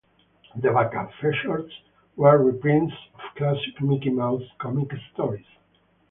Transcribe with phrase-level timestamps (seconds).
[0.55, 1.71] The back-up features
[2.15, 5.45] were reprints of classic Mickey Mouse comic stories.